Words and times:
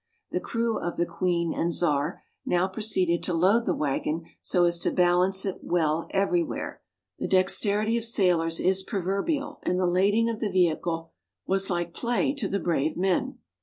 The 0.31 0.39
crew 0.39 0.79
of 0.79 0.97
the" 0.97 1.05
Queen 1.19 1.53
and 1.53 1.71
Czar" 1.71 2.23
now 2.47 2.67
proceeded 2.67 3.21
to 3.21 3.35
load 3.35 3.67
the 3.67 3.75
waggon 3.75 4.23
so 4.41 4.65
as 4.65 4.79
to 4.79 4.89
balance 4.89 5.45
it 5.45 5.59
well 5.61 6.07
every 6.09 6.41
where. 6.41 6.81
The 7.19 7.27
dexterity 7.27 7.97
of 7.97 8.03
sailors 8.03 8.59
is 8.59 8.81
proverbial, 8.81 9.59
and 9.61 9.79
the 9.79 9.85
lading 9.85 10.27
of 10.27 10.39
the 10.39 10.49
vehicle 10.49 11.11
was 11.45 11.69
like 11.69 11.93
play 11.93 12.33
to 12.33 12.47
the 12.47 12.59
brave 12.59 12.97
men. 12.97 13.37